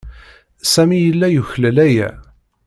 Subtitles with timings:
[0.71, 2.09] Sami yella yuklal aya.